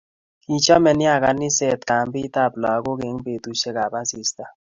Kichome 0.43 0.91
nea 0.99 1.15
kaniset 1.23 1.81
kambit 1.89 2.35
ab 2.45 2.53
lakok 2.61 2.99
eng 3.07 3.19
betusiek 3.25 3.77
ab 3.85 3.93
asista 4.01 4.45